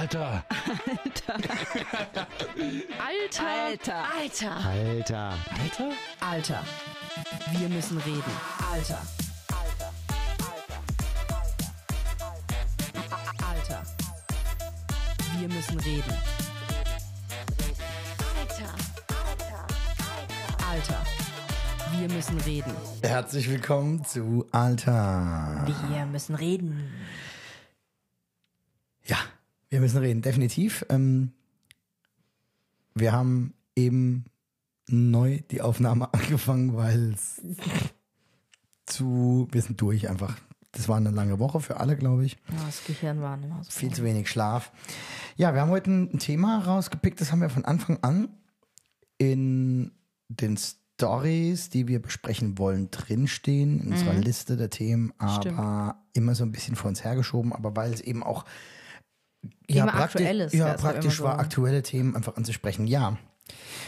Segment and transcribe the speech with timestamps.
[0.00, 0.42] Alter.
[1.28, 1.34] Alter.
[2.98, 4.04] Alter.
[4.18, 4.56] Alter.
[4.64, 5.34] Alter.
[5.60, 5.92] Alter?
[6.20, 6.64] Alter.
[7.52, 8.32] Wir müssen reden.
[8.72, 8.98] Alter.
[13.46, 13.82] Alter.
[15.38, 16.14] Wir müssen reden.
[18.40, 18.72] Alter.
[20.66, 21.02] Alter.
[21.92, 22.72] Wir müssen reden.
[23.02, 25.66] Herzlich willkommen zu Alter.
[25.90, 26.90] Wir müssen reden.
[29.80, 30.84] Wir müssen reden, definitiv.
[30.90, 31.32] Ähm,
[32.94, 34.26] wir haben eben
[34.86, 37.40] neu die Aufnahme angefangen, weil es
[38.84, 40.36] zu, wir sind durch einfach.
[40.72, 42.32] Das war eine lange Woche für alle, glaube ich.
[42.50, 43.70] Ja, das Gehirn war nicht mehr so.
[43.70, 44.70] Viel zu wenig Schlaf.
[45.36, 48.28] Ja, wir haben heute ein Thema rausgepickt, das haben wir von Anfang an
[49.16, 49.92] in
[50.28, 55.94] den Stories, die wir besprechen wollen, drinstehen, in unserer Liste der Themen, aber Stimmt.
[56.12, 58.44] immer so ein bisschen vor uns hergeschoben, aber weil es eben auch
[59.66, 61.24] Thema praktisch, Aktuelles, ja, ja praktisch so.
[61.24, 62.86] war, aktuelle Themen einfach anzusprechen.
[62.86, 63.18] Ja,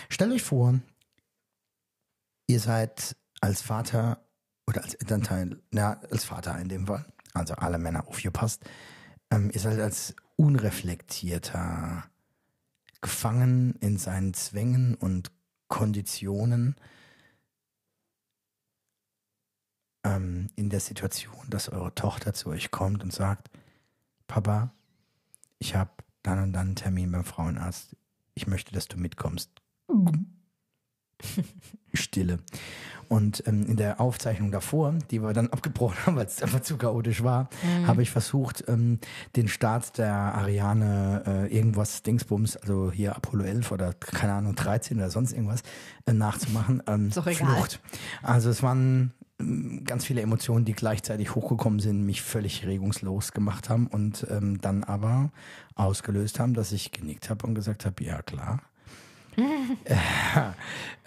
[0.08, 0.78] stellt euch vor,
[2.46, 4.24] ihr seid als Vater
[4.66, 7.04] oder als Elternteil, ja, als Vater in dem Fall,
[7.34, 8.64] also alle Männer aufgepasst,
[9.30, 12.04] ähm, ihr seid als unreflektierter,
[13.00, 15.32] gefangen in seinen Zwängen und
[15.68, 16.76] Konditionen
[20.04, 23.50] ähm, in der Situation, dass eure Tochter zu euch kommt und sagt,
[24.26, 24.72] Papa,
[25.62, 25.90] ich habe
[26.24, 27.96] dann und dann einen Termin beim Frauenarzt.
[28.34, 29.48] Ich möchte, dass du mitkommst.
[31.94, 32.40] Stille.
[33.08, 36.78] Und ähm, in der Aufzeichnung davor, die wir dann abgebrochen haben, weil es einfach zu
[36.78, 37.48] chaotisch war,
[37.86, 38.98] habe ich versucht, ähm,
[39.36, 44.96] den Start der Ariane äh, irgendwas Dingsbums, also hier Apollo 11 oder keine Ahnung 13
[44.96, 45.62] oder sonst irgendwas
[46.06, 46.82] äh, nachzumachen.
[46.88, 47.54] Ähm, Ist doch egal.
[47.54, 47.80] Flucht.
[48.22, 49.12] Also es waren
[49.84, 54.84] ganz viele Emotionen, die gleichzeitig hochgekommen sind, mich völlig regungslos gemacht haben und ähm, dann
[54.84, 55.30] aber
[55.74, 58.60] ausgelöst haben, dass ich genickt habe und gesagt habe, ja klar.
[59.36, 59.96] Äh,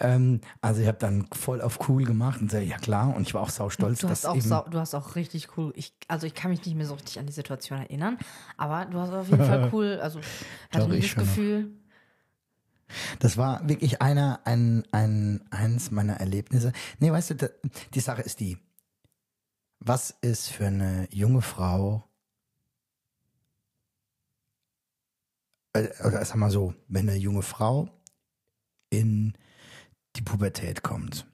[0.00, 3.34] ähm, also ich habe dann voll auf cool gemacht und gesagt, ja klar, und ich
[3.34, 5.72] war auch sau stolz, Du dass hast, auch sau, du hast auch richtig cool.
[5.76, 8.18] Ich, also ich kann mich nicht mehr so richtig an die Situation erinnern,
[8.56, 9.98] aber du hast auf jeden Fall cool.
[10.02, 10.20] Also
[10.72, 11.85] hatte ich das schon noch.
[13.18, 16.72] Das war wirklich einer, ein, ein, eins meiner Erlebnisse.
[16.98, 17.48] Nee, weißt du, da,
[17.94, 18.58] die Sache ist die,
[19.80, 22.04] was ist für eine junge Frau,
[25.72, 27.88] äh, oder sag mal so, wenn eine junge Frau
[28.90, 29.34] in
[30.16, 31.26] die Pubertät kommt,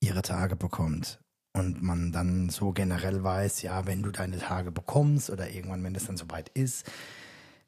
[0.00, 1.20] ihre Tage bekommt
[1.52, 5.94] und man dann so generell weiß, ja, wenn du deine Tage bekommst oder irgendwann, wenn
[5.94, 6.86] es dann soweit ist,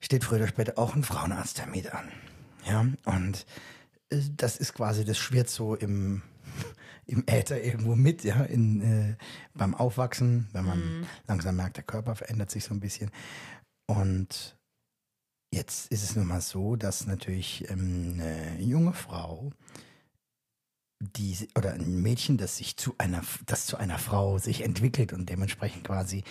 [0.01, 2.09] steht früher oder später auch ein Frauenarzttermin an.
[2.67, 3.47] Ja, und
[4.11, 6.23] äh, das ist quasi, das schwirrt so im,
[7.07, 9.17] im Äther irgendwo mit, ja, in, äh,
[9.55, 13.11] beim Aufwachsen, wenn man langsam merkt, der Körper verändert sich so ein bisschen.
[13.87, 14.57] Und
[15.53, 19.51] jetzt ist es nun mal so, dass natürlich ähm, eine junge Frau,
[21.01, 25.29] die, oder ein Mädchen, das sich zu einer, das zu einer Frau sich entwickelt und
[25.29, 26.23] dementsprechend quasi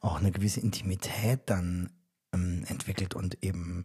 [0.00, 1.90] auch eine gewisse Intimität dann
[2.32, 3.84] ähm, entwickelt und eben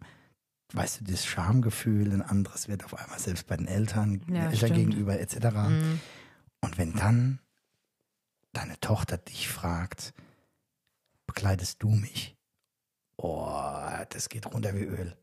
[0.74, 4.56] weißt du, das Schamgefühl, ein anderes wird auf einmal selbst bei den Eltern, Ja, Eltern
[4.56, 4.74] stimmt.
[4.76, 5.36] gegenüber etc.
[6.60, 7.40] Und wenn dann
[8.52, 10.14] deine Tochter dich fragt,
[11.26, 12.36] bekleidest du mich?
[13.16, 13.48] Oh,
[14.10, 15.16] das geht runter wie Öl.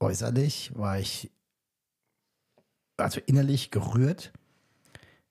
[0.00, 1.30] Äußerlich war ich,
[2.96, 4.32] also innerlich gerührt,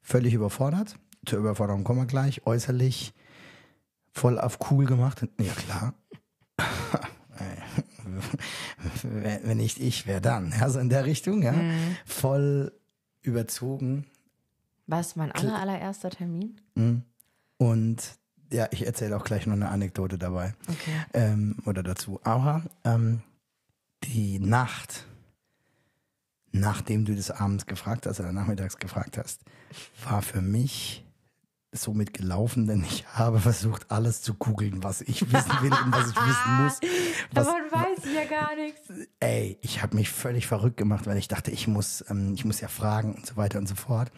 [0.02, 0.96] völlig überfordert.
[1.26, 2.46] Zur Überforderung kommen wir gleich.
[2.46, 3.14] Äußerlich
[4.12, 5.28] voll auf cool gemacht.
[5.40, 5.94] Ja klar.
[9.04, 10.54] wenn nicht ich, wer dann?
[10.60, 11.54] Ja, so in der Richtung, ja.
[12.06, 12.72] Voll
[13.22, 14.06] überzogen.
[14.88, 16.60] War es mein aller, allererster Termin?
[17.58, 18.20] Und
[18.52, 20.56] ja, ich erzähle auch gleich noch eine Anekdote dabei.
[20.68, 21.06] Okay.
[21.14, 22.20] Ähm, oder dazu.
[22.24, 23.22] Aber ähm,
[24.04, 25.06] die Nacht,
[26.52, 29.42] nachdem du das abends gefragt hast oder nachmittags gefragt hast,
[30.04, 31.06] war für mich
[31.72, 36.10] somit gelaufen, denn ich habe versucht, alles zu googeln, was ich wissen will und was
[36.10, 36.80] ich wissen muss.
[37.32, 38.82] Was, weiß ja gar nichts.
[39.20, 42.62] ey, ich habe mich völlig verrückt gemacht, weil ich dachte, ich muss, ähm, ich muss
[42.62, 44.12] ja fragen und so weiter und so fort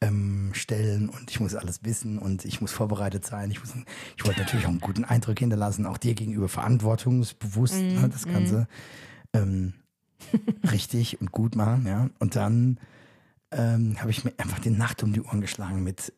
[0.00, 3.50] ähm, stellen und ich muss alles wissen und ich muss vorbereitet sein.
[3.50, 3.74] Ich muss,
[4.16, 8.66] ich wollte natürlich auch einen guten Eindruck hinterlassen, auch dir gegenüber verantwortungsbewusst ne, das Ganze
[9.32, 9.74] ähm,
[10.70, 12.10] richtig und gut machen, ja.
[12.18, 12.78] Und dann
[13.50, 16.12] ähm, habe ich mir einfach die Nacht um die Ohren geschlagen mit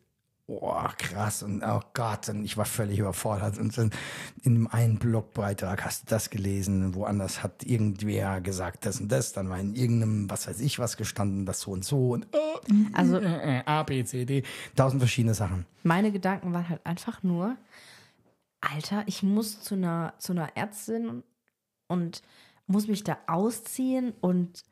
[0.47, 3.57] oh, krass und oh Gott, und ich war völlig überfordert.
[3.57, 3.91] Und dann
[4.43, 9.33] in dem einen Blogbeitrag hast du das gelesen, woanders hat irgendwer gesagt das und das,
[9.33, 12.73] dann war in irgendeinem, was weiß ich, was gestanden, das so und so und äh,
[12.93, 14.43] Also äh, äh, A, B, C, D,
[14.75, 15.65] tausend verschiedene Sachen.
[15.83, 17.57] meine Gedanken waren halt einfach nur,
[18.61, 21.23] Alter, ich muss zu einer, zu einer Ärztin
[21.87, 22.21] und
[22.67, 24.63] muss mich da ausziehen und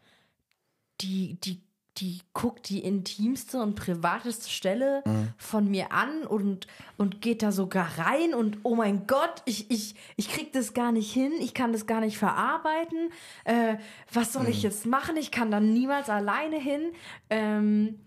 [1.01, 1.61] die, die,
[1.97, 5.03] die guckt die intimste und privateste Stelle
[5.37, 6.67] von mir an und,
[6.97, 10.91] und geht da sogar rein und oh mein Gott, ich, ich, ich krieg das gar
[10.91, 13.11] nicht hin, ich kann das gar nicht verarbeiten.
[13.43, 13.77] Äh,
[14.11, 15.17] was soll ich jetzt machen?
[15.17, 16.93] Ich kann da niemals alleine hin.
[17.29, 17.99] Ähm,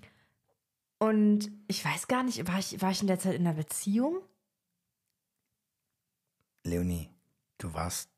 [0.99, 4.21] und ich weiß gar nicht, war ich, war ich in der Zeit in einer Beziehung?
[6.65, 7.11] Leonie,
[7.59, 8.11] du warst,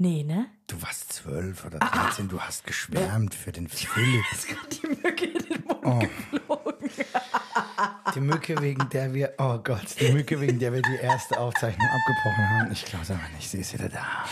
[0.00, 0.46] Nee, ne?
[0.68, 4.24] du warst zwölf oder 13, du hast geschwärmt für den Philipp.
[4.32, 5.98] Ist gerade die Mücke in den Mund Oh.
[5.98, 6.90] geflogen.
[8.14, 11.86] Die Mücke, wegen der wir, oh Gott, die Mücke, wegen der wir die erste Aufzeichnung
[11.86, 12.72] abgebrochen haben.
[12.72, 14.24] Ich glaube es aber nicht, sie ist wieder da.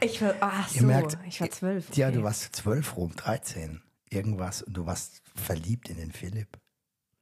[0.00, 1.94] Ich war, ach so, merkt, ich war zwölf.
[1.96, 2.16] Ja, okay.
[2.16, 3.80] du warst zwölf rum, 13,
[4.10, 6.58] irgendwas und du warst verliebt in den Philipp.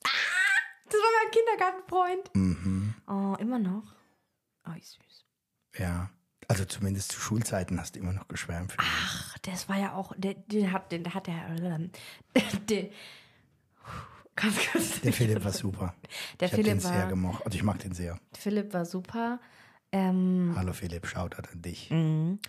[0.03, 2.35] Das war mein Kindergartenfreund.
[2.35, 2.95] Mhm.
[3.07, 3.85] Oh, immer noch.
[4.67, 5.25] Oh, wie süß.
[5.79, 6.11] Ja,
[6.51, 8.75] also zumindest zu Schulzeiten hast du immer noch geschwärmt.
[8.77, 11.93] Ach, das war ja auch, der, den hat, den hat der, ähm,
[12.69, 12.89] der.
[15.05, 15.95] Der Philipp war super.
[16.41, 17.45] Der ich habe den Philipp sehr war, gemocht.
[17.45, 18.19] Also ich mag den sehr.
[18.33, 19.39] Philipp war super.
[19.93, 21.91] Ähm, Hallo Philipp, Shoutout an dich.
[21.91, 22.41] Mhm.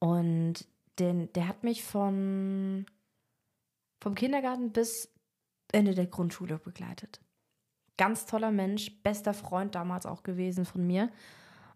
[0.00, 0.66] Und
[0.98, 2.86] den, der hat mich von
[4.02, 5.12] vom Kindergarten bis
[5.70, 7.20] Ende der Grundschule begleitet.
[7.98, 11.10] Ganz toller Mensch, bester Freund damals auch gewesen von mir.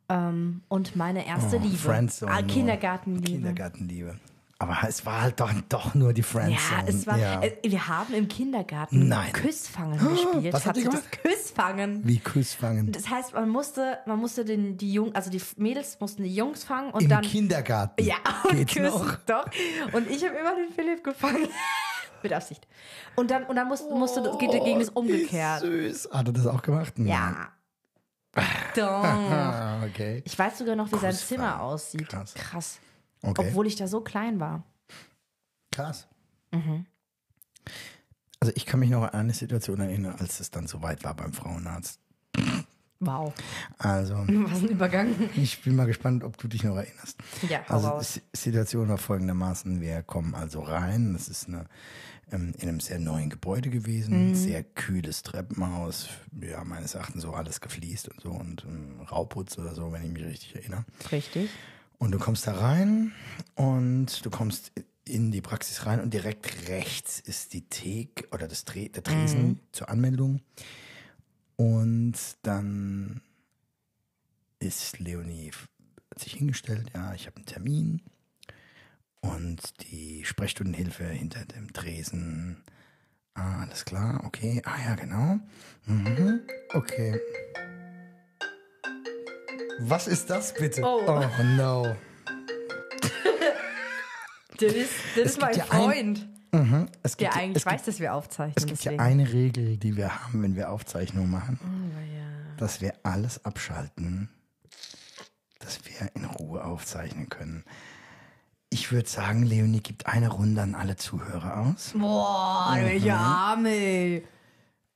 [0.08, 1.76] Ähm, und meine erste Oh, Liebe.
[1.76, 2.42] Friendzone Ah.
[2.42, 3.26] Kindergartenliebe.
[3.30, 4.16] Kindergartenliebe.
[4.60, 6.82] Aber es war halt doch, doch nur die Friendzone.
[6.82, 7.16] Ja, es war.
[7.16, 7.40] Ja.
[7.42, 9.32] Äh, wir haben im Kindergarten Nein.
[9.32, 10.52] Küssfangen gespielt.
[10.52, 11.02] was ihr Hat sich gemacht?
[11.12, 12.00] das Küssfangen.
[12.04, 12.90] Wie Kussfangen.
[12.90, 16.64] Das heißt, man musste, man musste den, die Jungen, also die Mädels mussten die Jungs
[16.64, 17.22] fangen und Im dann.
[17.22, 18.02] Kindergarten.
[18.04, 18.16] Ja,
[18.50, 18.84] und Geht's küssen.
[19.06, 19.14] noch?
[19.26, 19.44] Doch.
[19.92, 21.46] Und ich habe immer den Philipp gefangen.
[22.24, 22.66] Mit Absicht.
[23.14, 25.62] Und dann, und dann musste, musste das, geht, ging es umgekehrt.
[25.62, 26.08] Oh, süß.
[26.10, 26.94] Hat er das auch gemacht?
[26.96, 27.06] Nein.
[27.06, 27.48] Ja.
[28.76, 29.04] Doch.
[29.88, 30.22] Okay.
[30.26, 31.14] Ich weiß sogar noch, wie sein.
[31.14, 32.08] Zimmer aussieht.
[32.08, 32.34] Krass.
[32.34, 32.78] Krass.
[33.22, 33.46] okay.
[33.48, 34.64] Obwohl ich da so klein war.
[35.72, 36.06] Krass.
[36.50, 36.84] Mhm.
[38.40, 41.32] Also ich kann mich noch an eine Situation erinnern, als es dann soweit war beim
[41.32, 42.00] Frauenarzt.
[43.00, 43.32] Wow.
[43.78, 45.14] Also Was ein Übergang.
[45.36, 47.16] ich bin mal gespannt, ob du dich noch erinnerst.
[47.48, 51.66] Ja, Also die Situation war folgendermaßen, wir kommen also rein, das ist eine,
[52.30, 53.72] in einem sehr neuen Gebäude Mhm.
[53.72, 56.08] gewesen, sehr kühles Treppenhaus,
[56.40, 60.10] ja meines Erachtens so alles gefliest und so und ähm, Rauputz oder so, wenn ich
[60.10, 60.84] mich richtig erinnere.
[61.10, 61.48] Richtig.
[61.98, 63.12] Und du kommst da rein
[63.56, 64.72] und du kommst
[65.04, 69.60] in die Praxis rein und direkt rechts ist die Thek oder das Tre der Tresen
[69.72, 70.40] zur Anmeldung.
[71.56, 73.20] Und dann
[74.60, 75.50] ist Leonie
[76.10, 78.02] hat sich hingestellt, ja, ich habe einen Termin.
[79.20, 79.60] Und
[79.90, 82.62] die Sprechstundenhilfe hinter dem Tresen.
[83.34, 84.62] Ah, alles klar, okay.
[84.64, 85.38] Ah ja, genau.
[85.86, 86.40] Mhm.
[86.72, 87.20] Okay.
[89.80, 90.82] Was ist das bitte?
[90.82, 91.02] Oh.
[91.06, 91.96] oh no.
[94.60, 96.88] Das ist, das ist mein ja ein- Freund, Mhm.
[97.02, 98.54] Es der gibt, ja- eigentlich es weiß, gibt, dass wir aufzeichnen.
[98.56, 99.00] es gibt ja deswegen.
[99.02, 101.60] eine Regel, die wir haben, wenn wir Aufzeichnungen machen,
[101.94, 102.56] Aber ja.
[102.56, 104.30] dass wir alles abschalten,
[105.58, 107.64] dass wir in Ruhe aufzeichnen können.
[108.70, 111.92] Ich würde sagen, Leonie gibt eine Runde an alle Zuhörer aus.
[111.94, 113.12] Boah, welche Mhm.
[113.12, 114.22] Arme.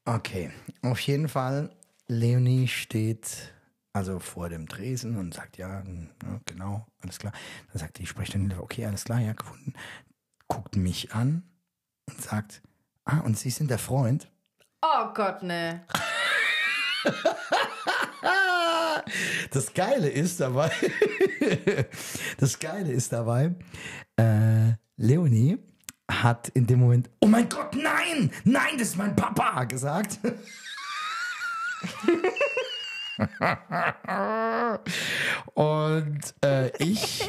[0.05, 0.51] Okay,
[0.83, 1.71] auf jeden Fall,
[2.07, 3.53] Leonie steht
[3.95, 7.33] also vor dem Tresen und sagt, ja, ja genau, alles klar.
[7.73, 9.75] Dann sagt die Sprechstundenhilfe, okay, alles klar, ja, gefunden.
[10.49, 11.43] Guckt mich an
[12.09, 12.63] und sagt,
[13.05, 14.31] ah, und Sie sind der Freund?
[14.83, 15.85] Oh Gott, ne.
[19.53, 20.73] Das Geile ist dabei,
[22.39, 23.55] das Geile ist dabei,
[24.17, 25.59] äh, Leonie
[26.11, 30.19] hat in dem Moment, oh mein Gott, nein, nein, das ist mein Papa, gesagt.
[35.55, 37.29] Und äh, ich,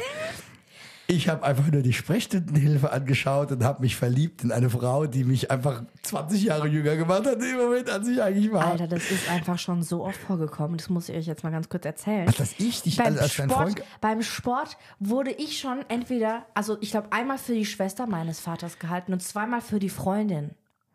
[1.14, 5.24] ich habe einfach nur die Sprechstundenhilfe angeschaut und habe mich verliebt in eine Frau, die
[5.24, 8.66] mich einfach 20 Jahre jünger gemacht hat, im Moment, als ich eigentlich war.
[8.66, 10.76] Alter, das ist einfach schon so oft vorgekommen.
[10.76, 12.26] Das muss ich euch jetzt mal ganz kurz erzählen.
[12.28, 16.76] Ach, dass ich dich beim, als, Sport, Freund beim Sport wurde ich schon entweder, also
[16.80, 20.50] ich glaube, einmal für die Schwester meines Vaters gehalten und zweimal für die Freundin.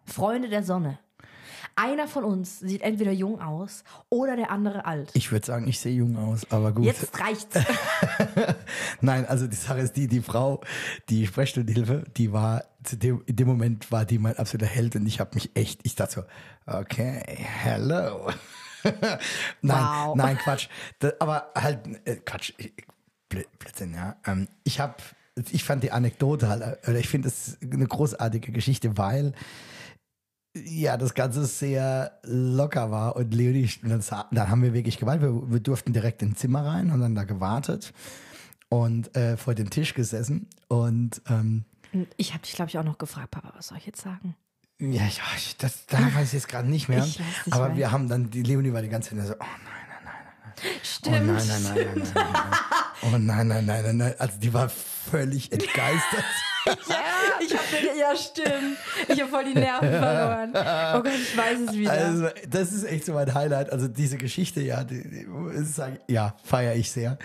[0.06, 1.00] Freunde der Sonne.
[1.82, 5.12] Einer von uns sieht entweder jung aus oder der andere alt.
[5.14, 6.84] Ich würde sagen, ich sehe jung aus, aber gut.
[6.86, 7.56] Jetzt reicht's.
[9.02, 10.62] Nein, also die Sache ist die, die Frau,
[11.10, 15.06] die Sprechstundenhilfe, die war, zu dem, in dem Moment war die mein absoluter Held und
[15.06, 16.26] ich habe mich echt, ich dachte
[16.68, 18.30] so, okay, hello.
[19.62, 20.16] nein, Wow.
[20.16, 20.68] nein, Quatsch.
[21.00, 22.54] Das, aber halt, äh, Quatsch,
[23.30, 24.16] Blö- Blödsinn, ja.
[24.26, 24.96] Ähm, ich habe,
[25.52, 29.34] ich fand die Anekdote halt, oder ich finde das eine großartige Geschichte, weil
[30.66, 35.24] ja, das Ganze sehr locker war und Leonie, dann, dann haben wir wirklich gewartet.
[35.24, 37.94] Wir, wir, durften direkt ins Zimmer rein und dann da gewartet
[38.70, 41.66] und äh, vor dem Tisch gesessen und ähm,
[42.18, 44.36] ich habe dich, glaube ich, auch noch gefragt, Papa, was soll ich jetzt sagen?
[44.80, 45.24] Ja, ja
[45.58, 47.04] das, da weiß ich jetzt gerade nicht mehr.
[47.04, 47.78] Nicht aber mehr.
[47.78, 50.80] wir haben dann, die Leonie war die ganze Zeit so, oh nein, nein, nein, nein.
[50.84, 51.16] Stimmt.
[51.18, 52.60] Oh nein, nein, nein, nein, nein, nein.
[53.02, 54.14] Oh nein, nein, nein, nein, nein.
[54.20, 56.26] Also die war völlig entgeistert.
[56.66, 56.76] ja,
[57.52, 58.78] ich hab, ja, stimmt.
[59.08, 60.50] Ich habe voll die Nerven verloren.
[60.52, 61.92] Oh Gott, ich weiß es wieder.
[61.92, 63.72] Also, das ist echt so mein Highlight.
[63.72, 67.18] Also, diese Geschichte, ja, die, die, ja, feiere ich sehr.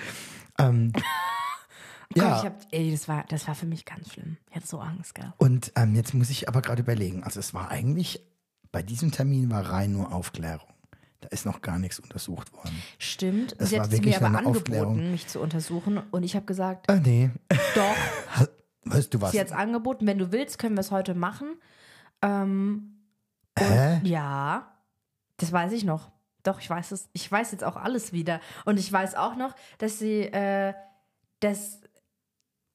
[0.59, 0.93] Ähm,
[2.15, 2.39] ja.
[2.39, 4.37] ich hab, ey, das war, das war für mich ganz schlimm.
[4.51, 5.33] Ich hatte so Angst, gell?
[5.39, 7.25] Und ähm, jetzt muss ich aber gerade überlegen.
[7.25, 8.21] Also, es war eigentlich,
[8.73, 10.69] bei diesem Termin war rein nur Aufklärung.
[11.25, 12.83] Da ist noch gar nichts untersucht worden.
[12.99, 13.57] Stimmt.
[13.59, 15.11] Das Sie hat mir aber angeboten, Aufklärung.
[15.11, 16.03] mich zu untersuchen.
[16.11, 17.31] Und ich habe gesagt, ah, nee.
[17.75, 18.47] Doch.
[18.85, 19.33] Weißt du was?
[19.33, 21.57] Sie hat es angeboten, wenn du willst, können wir es heute machen.
[22.23, 23.01] Ähm,
[23.59, 24.01] Hä?
[24.05, 24.77] Ja,
[25.37, 26.11] das weiß ich noch.
[26.43, 27.09] Doch, ich weiß es.
[27.13, 28.41] Ich weiß jetzt auch alles wieder.
[28.65, 30.75] Und ich weiß auch noch, dass sie äh,
[31.41, 31.81] das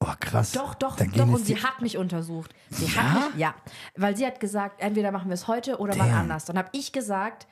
[0.02, 0.52] Oh, krass.
[0.52, 1.28] Doch, doch, doch.
[1.28, 2.54] Und sie hat mich untersucht.
[2.70, 3.02] Sie ja?
[3.02, 3.54] hat mich, ja.
[3.96, 6.46] Weil sie hat gesagt, entweder machen wir es heute oder mal anders.
[6.46, 7.46] Dann habe ich gesagt,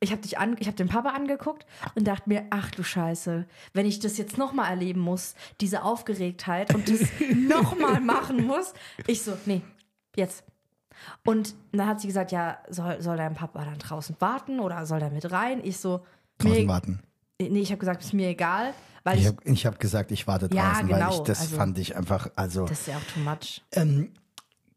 [0.00, 3.46] ich habe dich an, ich habe den Papa angeguckt und dachte mir, ach du Scheiße,
[3.72, 7.00] wenn ich das jetzt nochmal erleben muss, diese Aufgeregtheit und das
[7.34, 8.74] nochmal machen muss.
[9.06, 9.62] Ich so, nee,
[10.14, 10.44] jetzt.
[11.24, 15.00] Und dann hat sie gesagt, ja, soll, soll dein Papa dann draußen warten oder soll
[15.00, 15.60] der mit rein?
[15.62, 16.04] Ich so,
[16.38, 17.00] draußen nee, warten.
[17.38, 18.74] Nee, ich habe gesagt, ist mir egal.
[19.04, 21.78] Weil ich habe hab gesagt, ich warte draußen, ja, genau, weil ich das also, fand
[21.78, 22.66] ich einfach, also.
[22.66, 23.62] Das ist ja auch too much.
[23.72, 24.12] Ähm,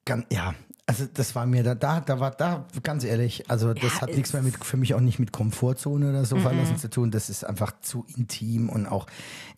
[0.06, 0.54] ganz, ja,
[0.89, 4.15] also das war mir da, da, da war da, ganz ehrlich, also das ja, hat
[4.15, 6.41] nichts mehr mit, für mich auch nicht mit Komfortzone oder so -mm.
[6.41, 7.12] verlassen zu tun.
[7.12, 9.05] Das ist einfach zu intim und auch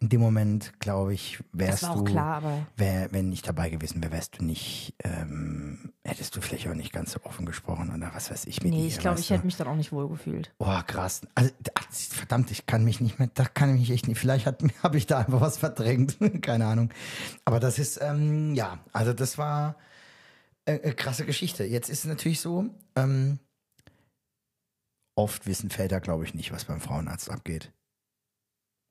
[0.02, 2.44] in dem Moment, glaube ich, wärst du, klar,
[2.76, 6.92] wär, wenn ich dabei gewesen wäre, wärst du nicht, ähm, hättest du vielleicht auch nicht
[6.92, 9.56] ganz so offen gesprochen oder was weiß ich mit Nee, ich glaube, ich hätte mich
[9.56, 10.52] dann auch nicht wohl gefühlt.
[10.60, 11.22] Oh, krass.
[11.34, 11.52] Also,
[11.92, 14.48] verdammt, ich kann mich nicht mehr, da kann ich mich echt nicht, vielleicht
[14.84, 16.90] habe ich da einfach was verdrängt, keine Ahnung.
[17.46, 19.78] Aber das ist, ähm, ja, also das war,
[20.66, 21.64] äh, äh, krasse Geschichte.
[21.64, 23.40] Jetzt ist es natürlich so, ähm,
[25.16, 27.72] oft wissen Väter, glaube ich, nicht, was beim Frauenarzt abgeht.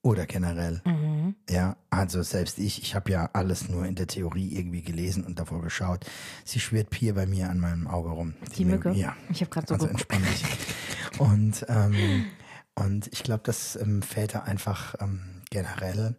[0.03, 0.81] Oder generell.
[0.87, 1.35] Mhm.
[1.49, 5.39] Ja, also selbst ich, ich habe ja alles nur in der Theorie irgendwie gelesen und
[5.39, 6.07] davor geschaut.
[6.45, 8.35] Sie schwirrt hier bei mir an meinem Auge rum.
[8.53, 8.93] Die, Die Mücke?
[8.93, 9.15] Ja.
[9.31, 10.45] Ich habe gerade so Also entspann dich.
[11.21, 12.25] und, ähm,
[12.77, 16.17] und ich glaube, dass ähm, Väter einfach ähm, generell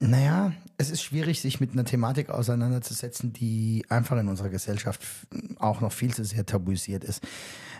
[0.00, 5.00] naja, es ist schwierig, sich mit einer Thematik auseinanderzusetzen, die einfach in unserer Gesellschaft
[5.58, 7.22] auch noch viel zu sehr tabuisiert ist,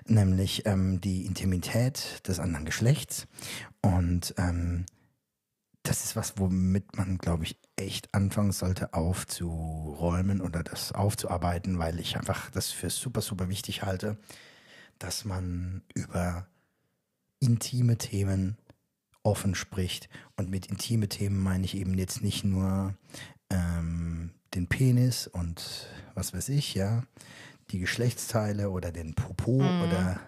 [0.07, 3.27] nämlich ähm, die Intimität des anderen Geschlechts.
[3.83, 4.87] Und ähm,
[5.83, 12.01] das ist was, womit man, glaube ich, echt anfangen sollte aufzuräumen oder das aufzuarbeiten, weil
[12.01, 14.17] ich einfach das für super, super wichtig halte,
[14.99, 16.47] dass man über
[17.41, 18.57] intime Themen
[19.25, 20.09] offen spricht.
[20.37, 22.95] Und mit intime Themen meine ich eben jetzt nicht nur
[23.51, 27.03] ähm, den Penis und was weiß ich, ja,
[27.71, 29.83] die Geschlechtsteile oder den Popo mhm.
[29.83, 30.21] oder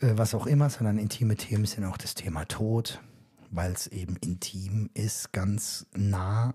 [0.00, 3.00] äh, was auch immer, sondern intime Themen sind auch das Thema Tod,
[3.50, 6.54] weil es eben intim ist, ganz nah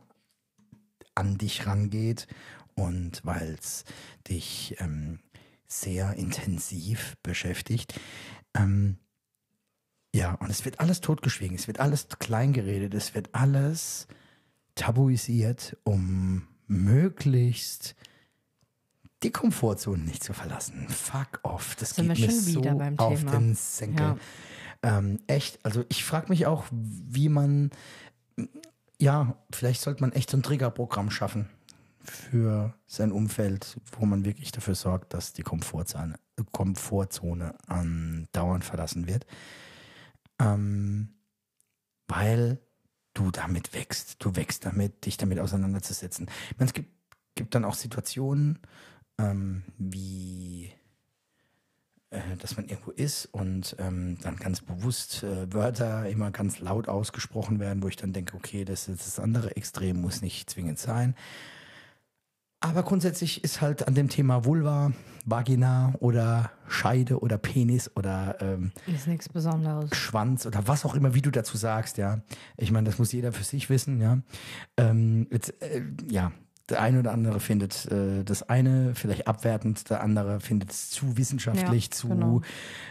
[1.15, 2.27] an dich rangeht
[2.75, 3.85] und weil es
[4.27, 5.19] dich ähm,
[5.67, 7.99] sehr intensiv beschäftigt.
[8.53, 8.97] Ähm,
[10.17, 14.07] ja, und es wird alles totgeschwiegen, es wird alles kleingeredet, es wird alles
[14.73, 17.95] tabuisiert, um möglichst
[19.21, 20.87] die Komfortzone nicht zu verlassen.
[20.89, 22.61] Fuck off, das Sind geht mir so
[22.97, 23.31] auf Thema.
[23.31, 24.17] den Senkel.
[24.83, 24.97] Ja.
[24.97, 27.69] Ähm, echt, also ich frage mich auch, wie man,
[28.99, 31.47] ja, vielleicht sollte man echt so ein Triggerprogramm schaffen
[32.03, 36.15] für sein Umfeld, wo man wirklich dafür sorgt, dass die Komfortzone,
[36.51, 39.27] Komfortzone andauernd verlassen wird
[40.39, 41.09] ähm,
[42.07, 42.59] weil
[43.13, 44.23] du damit wächst.
[44.23, 46.29] Du wächst damit, dich damit auseinanderzusetzen.
[46.57, 46.91] Meine, es gibt,
[47.35, 48.59] gibt dann auch Situationen,
[49.17, 50.71] ähm, wie
[52.09, 56.87] äh, dass man irgendwo ist und ähm, dann ganz bewusst äh, Wörter immer ganz laut
[56.87, 60.79] ausgesprochen werden, wo ich dann denke, okay, das ist das andere Extrem, muss nicht zwingend
[60.79, 61.15] sein.
[62.59, 64.91] Aber grundsätzlich ist halt an dem Thema Vulva,
[65.25, 69.95] Vagina oder Scheide oder Penis oder ähm, ist nichts Besonderes.
[69.95, 72.21] Schwanz oder was auch immer, wie du dazu sagst, ja.
[72.57, 74.19] Ich meine, das muss jeder für sich wissen, ja.
[74.77, 76.31] Ähm, jetzt, äh, ja,
[76.69, 81.15] Der eine oder andere findet äh, das eine vielleicht abwertend, der andere findet es zu
[81.15, 82.41] wissenschaftlich, Ja, zu genau.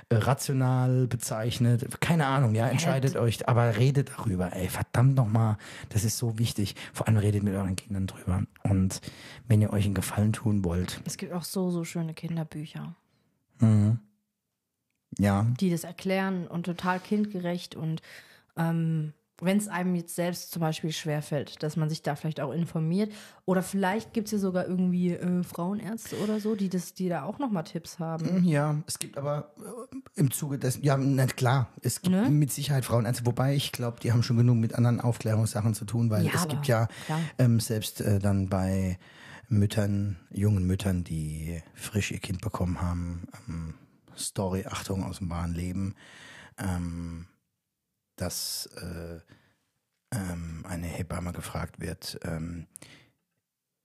[0.09, 2.01] äh, rational bezeichnet.
[2.01, 4.53] Keine Ahnung, ja, entscheidet euch, aber redet darüber.
[4.55, 5.59] Ey, verdammt nochmal,
[5.91, 6.75] das ist so wichtig.
[6.95, 8.45] Vor allem redet mit euren Kindern drüber.
[8.63, 9.01] Und
[9.47, 12.95] wenn ihr euch einen Gefallen tun wollt, Es gibt auch so, so schöne Kinderbücher,
[15.19, 18.03] ja, die das erklären und total kindgerecht und
[18.57, 19.13] ähm,
[19.43, 23.13] wenn es einem jetzt selbst zum Beispiel schwerfällt, dass man sich da vielleicht auch informiert.
[23.45, 27.25] Oder vielleicht gibt es ja sogar irgendwie äh, Frauenärzte oder so, die das, die da
[27.25, 28.45] auch nochmal Tipps haben.
[28.45, 32.31] Ja, es gibt aber äh, im Zuge des, ja, na klar, es gibt Ne?
[32.31, 36.09] mit Sicherheit Frauenärzte, wobei ich glaube, die haben schon genug mit anderen Aufklärungssachen zu tun,
[36.09, 36.89] weil Ja, es aber gibt ja
[37.39, 38.99] ähm, selbst äh, dann bei
[39.49, 43.75] Müttern, jungen Müttern, die frisch ihr Kind bekommen haben, ähm,
[44.17, 45.95] Story, Achtung aus dem wahren Leben,
[46.59, 47.27] ähm,
[48.17, 49.21] dass äh,
[50.13, 52.67] ähm, eine Hebamme gefragt wird, ähm,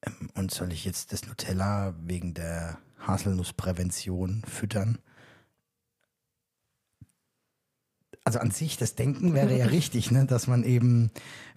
[0.06, 4.98] ähm, und soll ich jetzt das Nutella wegen der Haselnussprävention füttern?
[8.24, 10.26] Also an sich, das Denken wäre ja richtig, ne?
[10.26, 11.12] dass man eben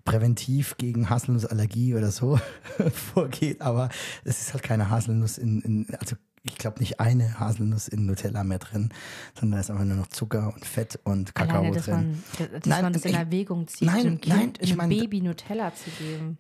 [0.05, 2.39] präventiv gegen Haselnussallergie oder so
[2.93, 3.89] vorgeht, aber
[4.25, 8.45] es ist halt keine Haselnuss in, in also ich glaube nicht eine Haselnuss in Nutella
[8.45, 8.91] mehr drin,
[9.35, 11.95] sondern da ist einfach nur noch Zucker und Fett und Kakao Alleine, dass drin.
[11.95, 12.23] man,
[12.53, 14.89] dass Nein, man das in ich- Erwägung zieht, nein, einem Kind, nein, ich einem mein-
[14.91, 16.39] Baby Nutella zu geben.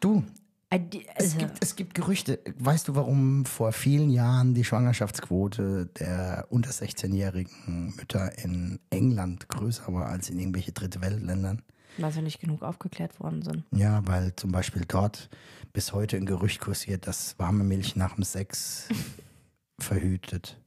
[0.00, 0.22] Du,
[0.70, 0.80] Äh,
[1.16, 2.40] Es Also, gibt, es gibt Gerüchte.
[2.58, 9.92] Weißt du, warum vor vielen Jahren die Schwangerschaftsquote der unter 16-jährigen Mütter in England größer
[9.92, 11.60] war als in irgendwelche Dritte Weltländern?
[11.98, 13.64] Weil sie nicht genug aufgeklärt worden sind.
[13.72, 15.28] Ja, weil zum Beispiel dort
[15.72, 18.88] bis heute ein Gerücht kursiert, dass warme Milch nach dem Sex
[19.78, 20.58] verhütet.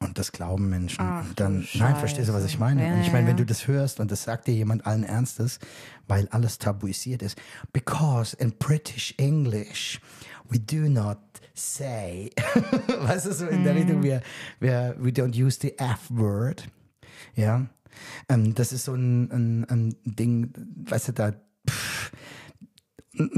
[0.00, 1.00] Und das glauben Menschen.
[1.04, 2.84] Ach und dann, nein, verstehst du, was ich meine?
[2.88, 5.60] Ja, und ich meine, wenn du das hörst und das sagt dir jemand allen Ernstes,
[6.08, 7.40] weil alles tabuisiert ist,
[7.72, 10.00] because in British English
[10.48, 11.18] we do not
[11.54, 12.30] say,
[13.00, 13.64] weißt du, so in Mhm.
[13.64, 14.22] der Richtung, wir,
[14.58, 16.68] wir, we don't use the F-word.
[17.36, 17.66] Ja,
[18.28, 20.52] ähm, das ist so ein, ein, ein Ding,
[20.88, 21.32] weißt du, da,
[21.68, 22.12] pff,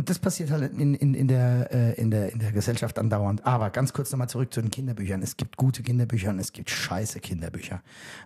[0.04, 3.44] das passiert halt in, in, in, der, äh, in, der, in der Gesellschaft andauernd.
[3.44, 5.20] Aber ganz kurz nochmal zurück zu den Kinderbüchern.
[5.20, 7.82] Es gibt gute Kinderbücher und es gibt scheiße Kinderbücher.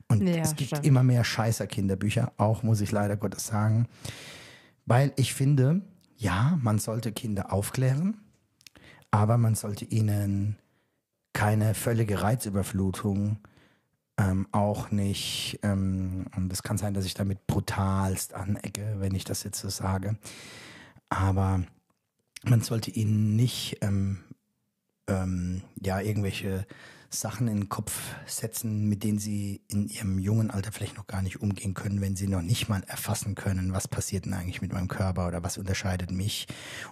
[0.08, 0.86] Und Ja, es gibt stimmt.
[0.86, 3.86] immer mehr scheißer Kinderbücher, auch muss ich leider Gottes sagen.
[4.84, 5.80] Weil ich finde,
[6.16, 8.18] ja, man sollte Kinder aufklären,
[9.10, 10.56] aber man sollte ihnen
[11.32, 13.38] keine völlige Reizüberflutung
[14.18, 19.24] ähm, auch nicht, ähm, und es kann sein, dass ich damit brutalst anecke, wenn ich
[19.24, 20.18] das jetzt so sage,
[21.08, 21.62] aber
[22.44, 24.18] man sollte ihnen nicht ähm,
[25.06, 26.66] ähm, ja irgendwelche
[27.10, 31.22] Sachen in den Kopf setzen, mit denen sie in ihrem jungen Alter vielleicht noch gar
[31.22, 34.72] nicht umgehen können, wenn sie noch nicht mal erfassen können, was passiert denn eigentlich mit
[34.72, 36.46] meinem Körper oder was unterscheidet mich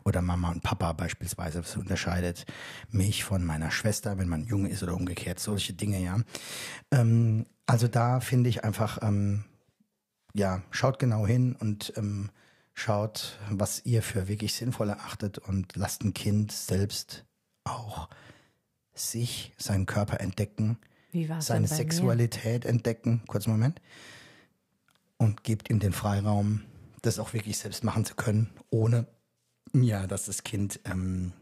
[0.04, 2.46] oder Mama und Papa beispielsweise, was unterscheidet
[2.90, 6.18] mich von meiner Schwester, wenn man jung ist oder umgekehrt, solche Dinge, ja.
[6.90, 9.44] Ähm, also da finde ich einfach, ähm,
[10.34, 12.30] ja, schaut genau hin und ähm,
[12.72, 17.24] schaut, was ihr für wirklich sinnvoll erachtet und lasst ein Kind selbst
[17.64, 18.08] auch
[18.96, 20.78] sich, seinen Körper entdecken,
[21.38, 23.22] seine Sexualität entdecken.
[23.26, 23.80] Kurz Moment.
[25.18, 26.62] Und gebt ihm den Freiraum,
[27.02, 29.06] das auch wirklich selbst machen zu können, ohne
[29.72, 31.32] ja, dass das Kind ähm,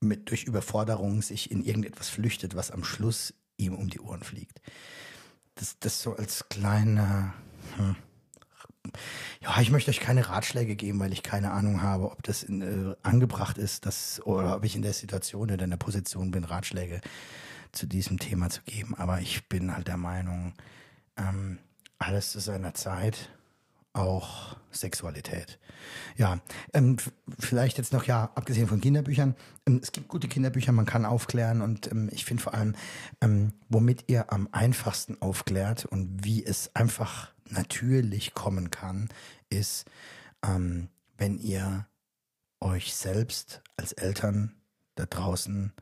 [0.00, 4.60] mit durch Überforderung sich in irgendetwas flüchtet, was am Schluss ihm um die Ohren fliegt.
[5.54, 7.34] Das, das so als kleiner.
[7.76, 7.96] Hm.
[9.40, 12.62] Ja, ich möchte euch keine Ratschläge geben, weil ich keine Ahnung habe, ob das in,
[12.62, 16.44] äh, angebracht ist, dass, oder ob ich in der Situation oder in der Position bin,
[16.44, 17.00] Ratschläge
[17.72, 18.94] zu diesem Thema zu geben.
[18.96, 20.54] Aber ich bin halt der Meinung,
[21.16, 21.58] ähm,
[21.98, 23.30] alles zu seiner Zeit,
[23.96, 25.58] auch Sexualität.
[26.16, 26.40] Ja,
[26.74, 26.96] ähm,
[27.38, 29.34] vielleicht jetzt noch, ja, abgesehen von Kinderbüchern,
[29.66, 32.74] ähm, es gibt gute Kinderbücher, man kann aufklären und ähm, ich finde vor allem,
[33.20, 39.08] ähm, womit ihr am einfachsten aufklärt und wie es einfach natürlich kommen kann,
[39.50, 39.88] ist,
[40.44, 41.86] ähm, wenn ihr
[42.60, 44.54] euch selbst als Eltern
[44.94, 45.72] da draußen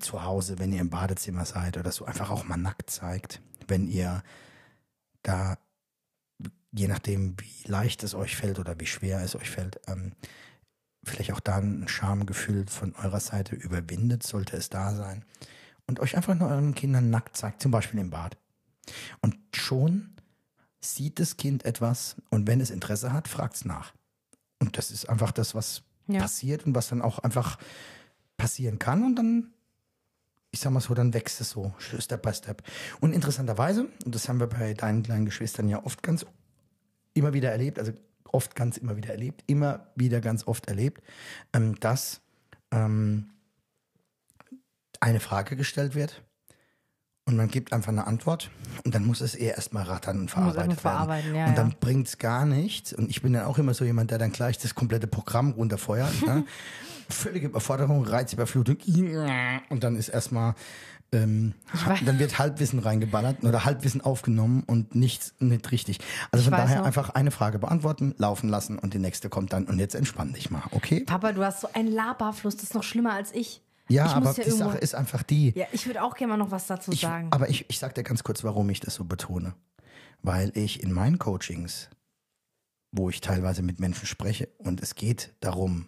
[0.00, 3.40] zu Hause, wenn ihr im Badezimmer seid oder so, einfach auch mal nackt zeigt.
[3.66, 4.22] Wenn ihr
[5.22, 5.58] da,
[6.72, 10.12] je nachdem, wie leicht es euch fällt oder wie schwer es euch fällt, ähm,
[11.04, 15.24] vielleicht auch da ein Schamgefühl von eurer Seite überwindet, sollte es da sein.
[15.86, 18.36] Und euch einfach nur euren Kindern nackt zeigt, zum Beispiel im Bad.
[19.20, 20.14] Und schon
[20.80, 23.92] sieht das Kind etwas und wenn es Interesse hat, fragt es nach.
[24.60, 26.20] Und das ist einfach das, was Ja.
[26.20, 27.58] passiert und was dann auch einfach
[28.36, 29.52] passieren kann und dann,
[30.52, 32.62] ich sag mal so, dann wächst es so, Step by Step.
[33.00, 36.24] Und interessanterweise, und das haben wir bei deinen kleinen Geschwistern ja oft ganz
[37.14, 37.92] immer wieder erlebt, also
[38.30, 41.02] oft ganz immer wieder erlebt, immer wieder ganz oft erlebt,
[41.52, 42.20] ähm, dass
[42.70, 43.30] ähm,
[45.00, 46.22] eine Frage gestellt wird
[47.28, 48.50] und man gibt einfach eine Antwort
[48.84, 51.36] und dann muss es eher erstmal rattern und verarbeitet einfach verarbeiten, werden.
[51.36, 51.76] ja, und dann ja.
[51.78, 52.94] bringt es gar nichts.
[52.94, 56.26] Und ich bin dann auch immer so jemand, der dann gleich das komplette Programm runterfeuert.
[56.26, 56.44] ne?
[57.10, 58.78] Völlige Überforderung, Reizüberflutung
[59.70, 60.54] und dann ist erstmal
[61.10, 61.54] ähm,
[62.04, 65.98] dann wird Halbwissen reingeballert oder Halbwissen aufgenommen und nichts nicht richtig.
[66.30, 69.52] Also Ich von daher noch- einfach eine Frage beantworten, laufen lassen und die nächste kommt
[69.52, 71.00] dann und jetzt entspann dich mal, okay?
[71.00, 73.62] Papa, du hast so einen Laberfluss, das ist noch schlimmer als ich.
[73.88, 75.52] Ja, ich aber ja die Sache ist einfach die.
[75.56, 77.28] Ja, ich würde auch gerne mal noch was dazu Ich, sagen.
[77.30, 79.54] aber ich, ich sag dir ganz kurz, warum ich das so betone.
[80.22, 81.88] Weil ich in meinen Coachings,
[82.92, 85.86] wo ich teilweise mit Menschen spreche, und es geht darum,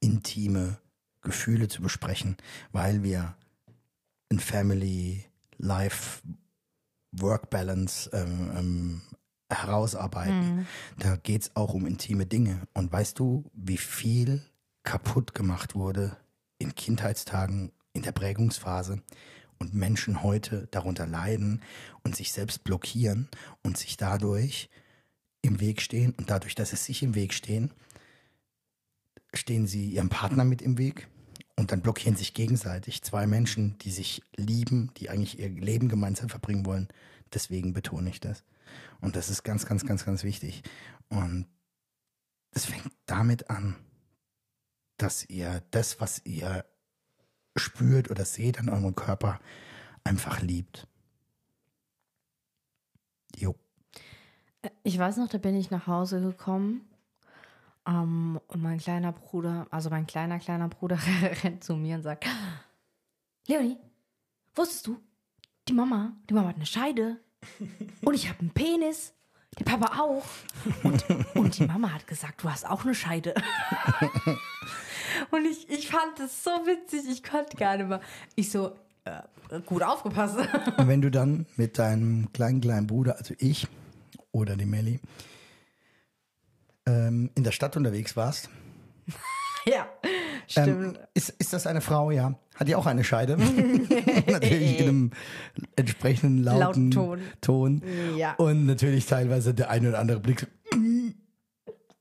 [0.00, 0.78] intime
[1.22, 2.36] Gefühle zu besprechen,
[2.72, 3.34] weil wir
[4.30, 5.24] ein Family
[5.58, 6.20] Life
[7.12, 9.02] Work Balance ähm, ähm,
[9.48, 10.66] herausarbeiten.
[10.98, 12.66] Da geht es auch um intime Dinge.
[12.74, 14.42] Und weißt du, wie viel
[14.82, 16.16] kaputt gemacht wurde
[16.58, 19.02] in Kindheitstagen, in der Prägungsphase
[19.58, 21.62] und Menschen heute darunter leiden
[22.02, 23.28] und sich selbst blockieren
[23.62, 24.68] und sich dadurch
[25.42, 27.72] im Weg stehen und dadurch, dass sie sich im Weg stehen,
[29.32, 31.08] stehen sie ihrem Partner mit im Weg
[31.56, 36.28] und dann blockieren sich gegenseitig zwei Menschen, die sich lieben, die eigentlich ihr Leben gemeinsam
[36.28, 36.88] verbringen wollen.
[37.32, 38.44] Deswegen betone ich das.
[39.00, 40.62] Und das ist ganz, ganz, ganz, ganz wichtig.
[41.08, 41.46] Und
[42.50, 43.76] es fängt damit an,
[44.96, 46.64] dass ihr das, was ihr
[47.56, 49.40] spürt oder seht an eurem Körper,
[50.04, 50.86] einfach liebt.
[53.34, 53.54] Jo.
[54.82, 56.88] Ich weiß noch, da bin ich nach Hause gekommen
[57.86, 60.98] ähm, und mein kleiner Bruder, also mein kleiner, kleiner Bruder
[61.42, 62.26] rennt zu mir und sagt,
[63.46, 63.78] Leonie,
[64.54, 65.00] wusstest du,
[65.68, 67.20] die Mama, die Mama hat eine Scheide
[68.04, 69.14] und ich habe einen Penis,
[69.58, 70.24] der Papa auch.
[70.82, 73.34] Und, und die Mama hat gesagt, du hast auch eine Scheide.
[75.30, 78.00] Und ich, ich fand das so witzig, ich konnte gar nicht mehr.
[78.34, 80.36] Ich so, äh, gut aufgepasst.
[80.76, 83.66] Und wenn du dann mit deinem kleinen, kleinen Bruder, also ich
[84.32, 85.00] oder die Melli,
[86.86, 88.50] ähm, in der Stadt unterwegs warst,
[89.64, 89.88] ja,
[90.46, 90.96] stimmt.
[90.96, 92.34] ähm, ist, ist das eine Frau, ja?
[92.54, 93.36] Hat die auch eine Scheide?
[94.26, 95.10] natürlich in einem
[95.76, 97.82] entsprechenden lauten, Lauten Ton.
[98.16, 98.34] Ja.
[98.34, 101.10] Und natürlich teilweise der eine oder andere Blick "Mm,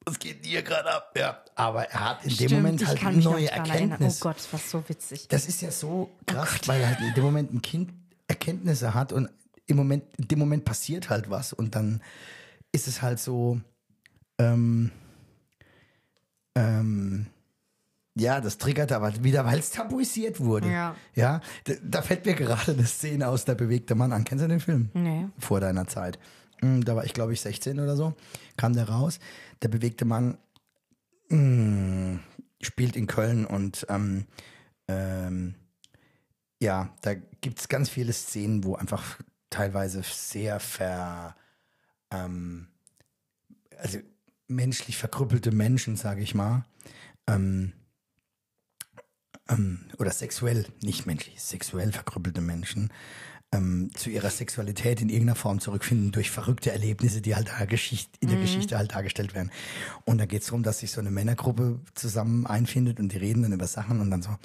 [0.05, 1.13] was geht denn hier gerade ab?
[1.17, 1.41] Ja.
[1.55, 3.91] Aber er hat in dem Stimmt, Moment ich halt eine neue dran erinnern.
[3.91, 4.21] Erkenntnis.
[4.21, 5.27] Oh Gott, das war so witzig.
[5.29, 7.91] Das ist ja so krass, weil er halt in dem Moment ein Kind
[8.27, 9.29] Erkenntnisse hat und
[9.67, 12.01] im Moment, in dem Moment passiert halt was und dann
[12.71, 13.59] ist es halt so,
[14.37, 14.91] ähm,
[16.55, 17.27] ähm,
[18.17, 20.71] ja, das triggert aber wieder, weil es tabuisiert wurde.
[20.71, 20.95] Ja.
[21.13, 24.23] Ja, da, da fällt mir gerade eine Szene aus Der bewegte Mann an.
[24.23, 24.89] Kennst du den Film?
[24.93, 25.27] Nee.
[25.37, 26.17] Vor deiner Zeit.
[26.61, 28.13] Mm, Da war ich, glaube ich, 16 oder so.
[28.57, 29.19] Kam der raus.
[29.61, 30.37] Der bewegte Mann
[31.29, 32.19] mm,
[32.61, 34.25] spielt in Köln und ähm,
[34.87, 35.55] ähm,
[36.61, 41.35] ja, da gibt es ganz viele Szenen, wo einfach teilweise sehr ver,
[42.11, 42.67] ähm,
[43.77, 43.99] also
[44.47, 46.63] menschlich verkrüppelte Menschen, sage ich mal,
[47.27, 47.73] ähm,
[49.49, 52.91] ähm, oder sexuell, nicht menschlich, sexuell verkrüppelte Menschen
[53.51, 58.11] ähm, zu ihrer Sexualität in irgendeiner Form zurückfinden durch verrückte Erlebnisse, die halt da Geschichte,
[58.19, 59.51] in der Geschichte halt dargestellt werden.
[60.03, 63.43] Und da geht es darum, dass sich so eine Männergruppe zusammen einfindet und die reden
[63.43, 64.35] dann über Sachen und dann so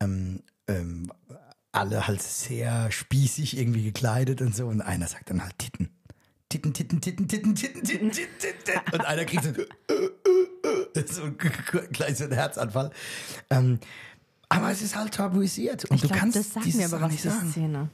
[0.00, 1.10] ähm, ähm,
[1.72, 5.90] alle halt sehr spießig irgendwie gekleidet und so und einer sagt dann halt Titten.
[6.48, 8.80] Titten, Titten, Titten, Titten, Titten, Titten, Titten, Titten.
[8.92, 9.52] Und einer kriegt so,
[11.06, 11.32] so
[11.90, 12.92] gleich so einen Herzanfall.
[13.50, 13.80] Ähm,
[14.48, 17.12] aber es ist halt tabuisiert und Ich du glaub, kannst das sagt mir aber was,
[17.12, 17.50] nicht sagen.
[17.50, 17.90] Szene.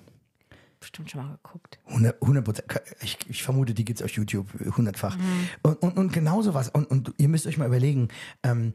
[0.80, 1.78] Bestimmt schon mal geguckt.
[1.86, 2.66] 100 Prozent.
[3.02, 5.16] Ich, ich vermute, die gibt's auf YouTube hundertfach.
[5.16, 5.48] Mhm.
[5.62, 6.68] Und, und, und genau sowas.
[6.70, 8.08] Und, und ihr müsst euch mal überlegen,
[8.42, 8.74] ähm,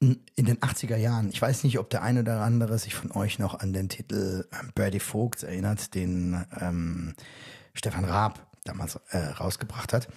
[0.00, 3.38] in den 80er Jahren, ich weiß nicht, ob der eine oder andere sich von euch
[3.38, 7.14] noch an den Titel ähm, Birdie Vogts erinnert, den ähm,
[7.74, 10.08] Stefan Raab damals äh, rausgebracht hat.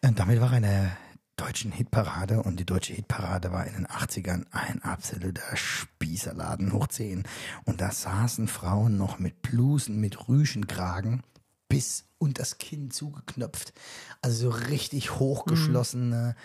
[0.00, 0.96] Äh, damit war er in der
[1.40, 7.24] deutschen Hitparade und die deutsche Hitparade war in den 80ern ein absoluter Spießerladen hoch 10.
[7.64, 11.22] Und da saßen Frauen noch mit Blusen, mit Rüschenkragen
[11.68, 13.72] bis unters Kinn zugeknöpft.
[14.20, 16.36] Also so richtig hochgeschlossene,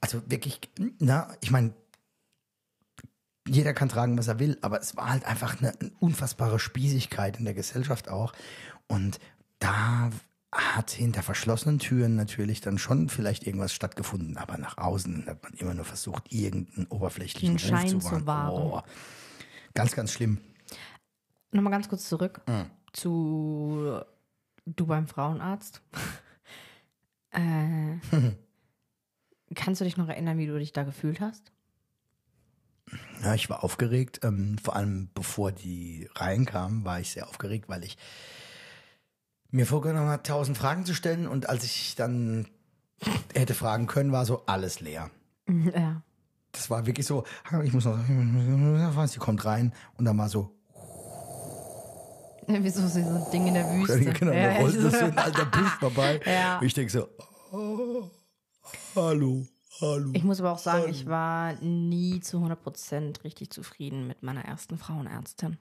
[0.00, 0.60] also wirklich,
[0.98, 1.72] na, ich meine,
[3.46, 7.38] jeder kann tragen, was er will, aber es war halt einfach eine, eine unfassbare Spießigkeit
[7.38, 8.32] in der Gesellschaft auch.
[8.88, 9.20] Und
[9.60, 10.10] da
[10.54, 15.52] hat hinter verschlossenen Türen natürlich dann schon vielleicht irgendwas stattgefunden, aber nach außen hat man
[15.54, 18.26] immer nur versucht, irgendeinen oberflächlichen Ruf Schein zu zu wahren.
[18.26, 18.52] wahren.
[18.54, 18.82] Oh,
[19.74, 20.38] ganz, ganz schlimm.
[21.52, 22.70] Nochmal ganz kurz zurück Mhm.
[22.92, 24.00] zu
[24.66, 25.82] du beim Frauenarzt.
[27.32, 27.96] äh,
[29.54, 31.50] kannst du dich noch erinnern, wie du dich da gefühlt hast?
[33.22, 34.20] Ja, ich war aufgeregt.
[34.22, 37.96] Ähm, vor allem bevor die reinkamen, war ich sehr aufgeregt, weil ich
[39.54, 41.28] mir vorgenommen habe, tausend Fragen zu stellen.
[41.28, 42.46] Und als ich dann
[43.34, 45.10] hätte fragen können, war so alles leer.
[45.48, 46.02] Ja.
[46.52, 47.24] Das war wirklich so,
[47.62, 47.98] ich muss noch,
[49.06, 50.50] sie kommt rein und dann war so,
[52.46, 54.12] Ja, Wie so, ein Ding in der Wüste.
[54.12, 56.20] genau, ja, da rollt so ein alter Bus vorbei.
[56.24, 56.58] Ja.
[56.58, 57.08] Und ich denke so,
[57.52, 58.10] oh,
[58.96, 59.46] hallo,
[59.80, 60.10] hallo.
[60.12, 64.78] Ich muss aber auch sagen, ich war nie zu 100% richtig zufrieden mit meiner ersten
[64.78, 65.58] Frauenärztin.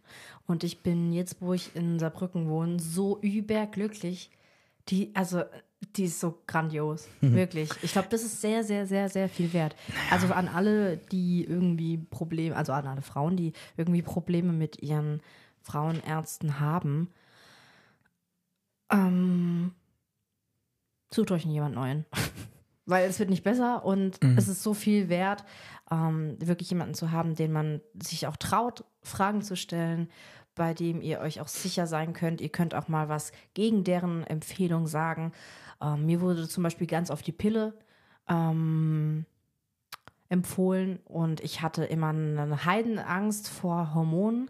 [0.48, 4.30] Und ich bin jetzt, wo ich in Saarbrücken wohne, so überglücklich.
[4.90, 5.44] Die, also,
[5.96, 7.08] die ist so grandios.
[7.22, 7.70] Wirklich.
[7.82, 9.76] Ich glaube, das ist sehr, sehr, sehr, sehr viel wert.
[10.12, 15.22] Also an alle, die irgendwie Probleme, also an alle Frauen, die irgendwie Probleme mit ihren
[15.62, 17.10] Frauenärzten haben,
[18.92, 19.74] ähm,
[21.14, 22.06] sucht euch jemand Neuen.
[22.86, 25.46] Weil es wird nicht besser und es ist so viel wert,
[25.90, 30.10] ähm, wirklich jemanden zu haben, den man sich auch traut, Fragen zu stellen,
[30.56, 32.42] bei dem ihr euch auch sicher sein könnt.
[32.42, 35.32] Ihr könnt auch mal was gegen deren Empfehlung sagen.
[35.82, 37.74] Ähm, mir wurde zum Beispiel ganz auf die Pille
[38.30, 39.26] ähm,
[40.30, 44.50] empfohlen und ich hatte immer eine Heidenangst vor Hormonen,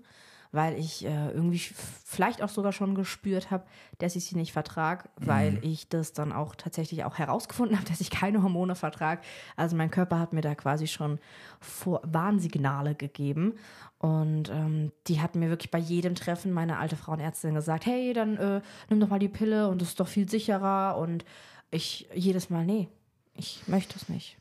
[0.54, 3.66] weil ich äh, irgendwie vielleicht auch sogar schon gespürt habe,
[3.98, 8.00] dass ich sie nicht vertrag, weil ich das dann auch tatsächlich auch herausgefunden habe, dass
[8.02, 9.24] ich keine Hormone vertrag.
[9.58, 11.20] Also mein Körper hat mir da quasi schon
[11.60, 13.56] vor Warnsignale gegeben
[13.98, 18.38] und ähm, die hat mir wirklich bei jedem Treffen meine alte Frauenärztin gesagt, hey, dann
[18.38, 21.26] äh, nimm doch mal die Pille und das ist doch viel sicherer und
[21.72, 22.90] ich jedes Mal, nee,
[23.34, 24.38] ich möchte es nicht.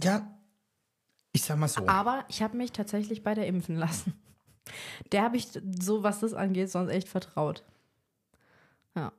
[0.00, 0.30] Ja,
[1.32, 1.84] ich sag mal so.
[1.88, 4.14] Aber ich habe mich tatsächlich bei der impfen lassen.
[5.12, 5.48] Der habe ich
[5.80, 7.62] so, was das angeht, sonst echt vertraut.
[8.94, 9.12] Ja.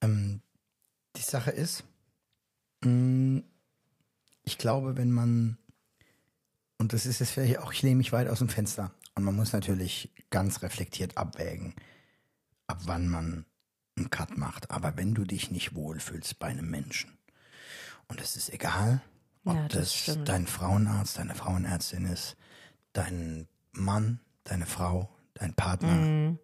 [0.00, 0.40] Ähm,
[1.16, 1.84] die Sache ist,
[2.82, 3.42] mh,
[4.44, 5.58] ich glaube, wenn man,
[6.78, 9.34] und das ist jetzt vielleicht auch, ich lehne mich weit aus dem Fenster, und man
[9.34, 11.74] muss natürlich ganz reflektiert abwägen,
[12.66, 13.46] ab wann man
[13.96, 14.70] einen Cut macht.
[14.70, 17.16] Aber wenn du dich nicht wohlfühlst bei einem Menschen,
[18.08, 19.00] und es ist egal,
[19.44, 22.36] ob Ja, das das, dein Frauenarzt, deine Frauenärztin ist,
[22.92, 26.38] dein Mann, deine Frau, dein Partner, Mhm.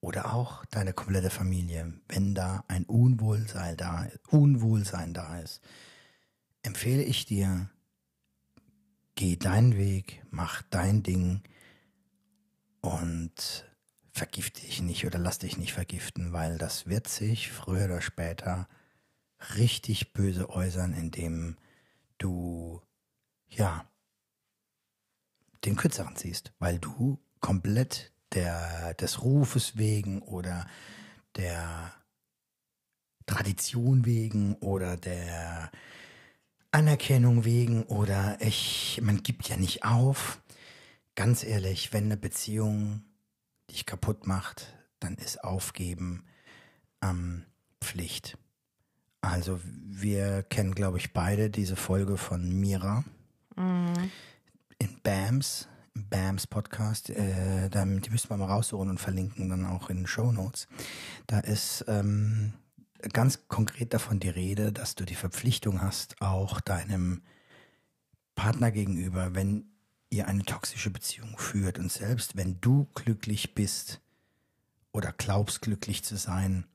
[0.00, 5.62] oder auch deine komplette Familie, wenn da ein Unwohlsein da, Unwohlsein da ist,
[6.62, 7.70] empfehle ich dir,
[9.14, 11.42] geh deinen Weg, mach dein Ding
[12.80, 13.64] und
[14.12, 18.68] vergift dich nicht oder lass dich nicht vergiften, weil das wird sich früher oder später
[19.56, 21.56] richtig böse äußern, indem
[22.18, 22.80] du,
[23.48, 23.86] ja,
[25.64, 30.66] den Kürzeren ziehst, weil du komplett der, des Rufes wegen oder
[31.36, 31.92] der
[33.26, 35.70] Tradition wegen oder der
[36.70, 40.40] Anerkennung wegen oder ich, man gibt ja nicht auf.
[41.14, 43.04] Ganz ehrlich, wenn eine Beziehung
[43.70, 46.24] dich kaputt macht, dann ist Aufgeben
[47.02, 47.44] ähm,
[47.80, 48.36] Pflicht.
[49.20, 53.04] Also wir kennen, glaube ich, beide diese Folge von Mira
[54.84, 59.66] in BAMS, im BAMS Podcast, äh, da, die müssen wir mal raussuchen und verlinken dann
[59.66, 60.68] auch in den Show Notes.
[61.26, 62.54] Da ist ähm,
[63.12, 67.22] ganz konkret davon die Rede, dass du die Verpflichtung hast, auch deinem
[68.34, 69.66] Partner gegenüber, wenn
[70.10, 74.00] ihr eine toxische Beziehung führt und selbst wenn du glücklich bist
[74.92, 76.66] oder glaubst glücklich zu sein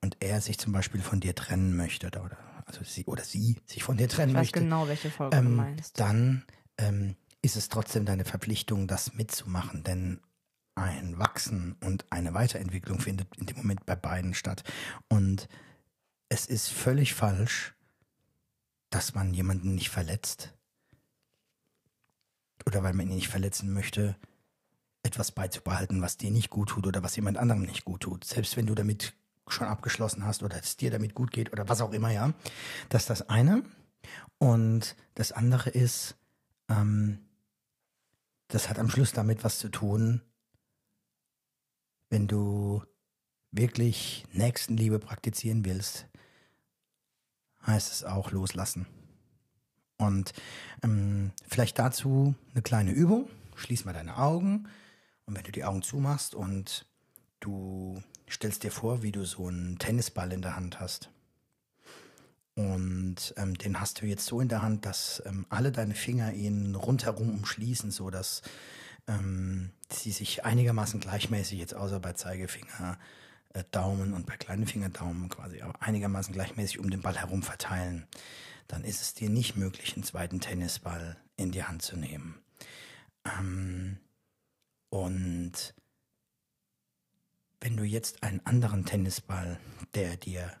[0.00, 3.82] und er sich zum Beispiel von dir trennen möchte oder also sie oder sie sich
[3.82, 5.98] von dir trennen Ich weiß möchte, genau, welche Folge du ähm, meinst.
[5.98, 6.44] dann
[6.78, 10.20] ähm, ist es trotzdem deine Verpflichtung, das mitzumachen, denn
[10.76, 14.64] ein Wachsen und eine Weiterentwicklung findet in dem Moment bei beiden statt.
[15.08, 15.48] Und
[16.30, 17.74] es ist völlig falsch,
[18.88, 20.54] dass man jemanden nicht verletzt
[22.66, 24.16] oder weil man ihn nicht verletzen möchte,
[25.02, 28.24] etwas beizubehalten, was dir nicht gut tut oder was jemand anderem nicht gut tut.
[28.24, 29.12] Selbst wenn du damit
[29.48, 32.32] schon abgeschlossen hast oder es dir damit gut geht oder was auch immer, ja.
[32.88, 33.64] Das ist das eine.
[34.38, 36.16] Und das andere ist,
[36.70, 37.18] ähm,
[38.54, 40.20] das hat am Schluss damit was zu tun,
[42.08, 42.84] wenn du
[43.50, 46.06] wirklich Nächstenliebe praktizieren willst,
[47.66, 48.86] heißt es auch loslassen.
[49.96, 50.32] Und
[50.84, 53.28] ähm, vielleicht dazu eine kleine Übung.
[53.56, 54.68] Schließ mal deine Augen
[55.26, 56.86] und wenn du die Augen zumachst und
[57.40, 61.10] du stellst dir vor, wie du so einen Tennisball in der Hand hast.
[62.56, 66.32] Und ähm, den hast du jetzt so in der Hand, dass ähm, alle deine Finger
[66.32, 68.42] ihn rundherum umschließen, so dass
[69.08, 72.98] ähm, sie sich einigermaßen gleichmäßig jetzt außer bei Zeigefinger,
[73.54, 77.42] äh, Daumen und bei kleinen Finger Daumen quasi aber einigermaßen gleichmäßig um den Ball herum
[77.42, 78.06] verteilen.
[78.68, 82.38] dann ist es dir nicht möglich, einen zweiten Tennisball in die Hand zu nehmen.
[83.24, 83.98] Ähm,
[84.88, 85.74] und
[87.60, 89.58] wenn du jetzt einen anderen Tennisball,
[89.94, 90.52] der dir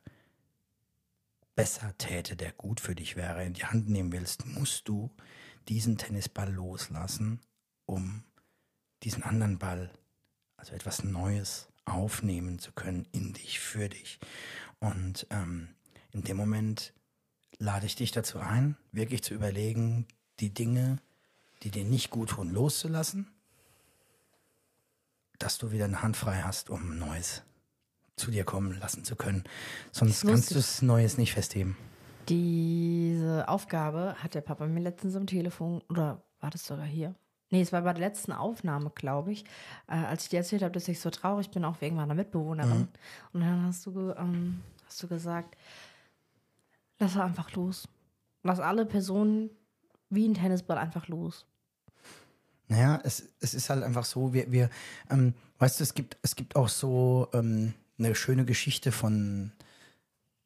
[1.54, 5.10] besser täte, der gut für dich wäre, in die Hand nehmen willst, musst du
[5.68, 7.40] diesen Tennisball loslassen,
[7.86, 8.24] um
[9.02, 9.90] diesen anderen Ball,
[10.56, 14.18] also etwas Neues, aufnehmen zu können in dich, für dich.
[14.80, 15.74] Und ähm,
[16.12, 16.94] in dem Moment
[17.58, 20.06] lade ich dich dazu ein, wirklich zu überlegen,
[20.40, 20.98] die Dinge,
[21.62, 23.30] die dir nicht gut tun, loszulassen,
[25.38, 27.42] dass du wieder eine Hand frei hast, um Neues
[28.16, 29.44] zu dir kommen lassen zu können.
[29.92, 31.76] Sonst kannst du das Neues nicht festheben.
[32.28, 37.14] Diese Aufgabe hat der Papa mir letztens am Telefon, oder war das sogar hier?
[37.50, 39.44] Nee, es war bei der letzten Aufnahme, glaube ich,
[39.86, 42.78] äh, als ich dir erzählt habe, dass ich so traurig bin, auch wegen meiner Mitbewohnerin.
[42.78, 42.88] Mhm.
[43.32, 45.56] Und dann hast du, ähm, hast du gesagt,
[46.98, 47.86] lass einfach los.
[48.42, 49.50] Lass alle Personen
[50.10, 51.46] wie ein Tennisball einfach los.
[52.68, 54.70] Naja, es, es ist halt einfach so, wir, wir
[55.10, 59.52] ähm, weißt du, es gibt, es gibt auch so ähm, eine schöne Geschichte von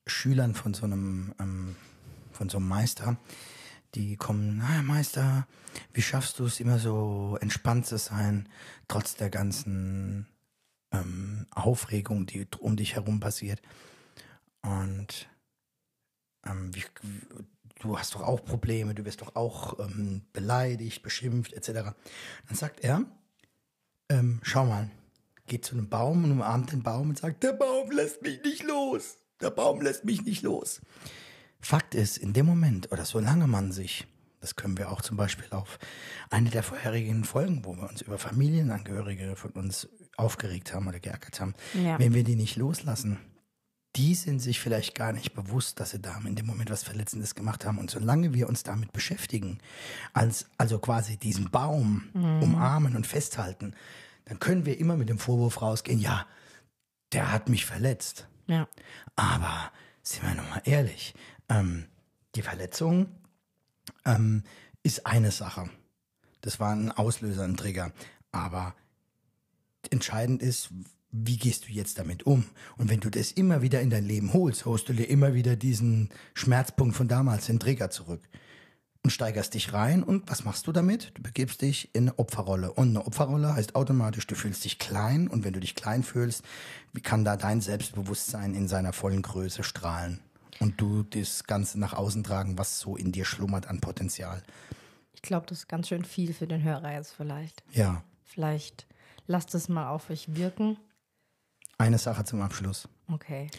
[0.06, 1.76] Schülern von so einem, ähm,
[2.32, 3.18] von so einem Meister,
[3.94, 5.46] die kommen, na Meister,
[5.92, 8.48] wie schaffst du es immer so entspannt zu sein,
[8.86, 10.26] trotz der ganzen
[10.92, 13.60] ähm, Aufregung, die um dich herum passiert.
[14.62, 15.28] Und
[16.46, 16.84] ähm, wie,
[17.80, 21.94] du hast doch auch Probleme, du wirst doch auch ähm, beleidigt, beschimpft, etc.
[22.46, 23.04] Dann sagt er,
[24.10, 24.90] ähm, schau mal,
[25.48, 28.62] geht zu einem Baum und umarmt den Baum und sagt, der Baum lässt mich nicht
[28.62, 29.16] los.
[29.40, 30.80] Der Baum lässt mich nicht los.
[31.60, 34.06] Fakt ist, in dem Moment oder solange man sich,
[34.40, 35.78] das können wir auch zum Beispiel auf
[36.30, 41.40] eine der vorherigen Folgen, wo wir uns über Familienangehörige von uns aufgeregt haben oder geärgert
[41.40, 41.98] haben, ja.
[41.98, 43.18] wenn wir die nicht loslassen,
[43.96, 47.34] die sind sich vielleicht gar nicht bewusst, dass sie da in dem Moment was Verletzendes
[47.34, 47.78] gemacht haben.
[47.78, 49.58] Und solange wir uns damit beschäftigen,
[50.12, 52.42] als, also quasi diesen Baum mhm.
[52.42, 53.74] umarmen und festhalten,
[54.28, 56.26] dann können wir immer mit dem Vorwurf rausgehen, ja,
[57.12, 58.28] der hat mich verletzt.
[58.46, 58.68] Ja.
[59.16, 61.14] Aber sind wir nochmal ehrlich,
[61.48, 61.86] ähm,
[62.34, 63.08] die Verletzung
[64.04, 64.44] ähm,
[64.82, 65.70] ist eine Sache.
[66.42, 67.92] Das war ein Auslöser, ein Trigger.
[68.30, 68.74] Aber
[69.90, 70.70] entscheidend ist,
[71.10, 72.44] wie gehst du jetzt damit um?
[72.76, 75.56] Und wenn du das immer wieder in dein Leben holst, holst du dir immer wieder
[75.56, 78.20] diesen Schmerzpunkt von damals, den Träger zurück
[79.02, 81.12] und steigerst dich rein und was machst du damit?
[81.14, 85.28] Du begibst dich in eine Opferrolle und eine Opferrolle heißt automatisch, du fühlst dich klein
[85.28, 86.42] und wenn du dich klein fühlst,
[86.92, 90.20] wie kann da dein Selbstbewusstsein in seiner vollen Größe strahlen
[90.60, 94.42] und du das Ganze nach außen tragen, was so in dir schlummert an Potenzial?
[95.12, 97.62] Ich glaube, das ist ganz schön viel für den Hörer jetzt vielleicht.
[97.72, 98.02] Ja.
[98.24, 98.86] Vielleicht
[99.26, 100.76] lasst es mal auf euch wirken
[101.78, 102.88] eine Sache zum Abschluss.
[103.10, 103.50] Okay.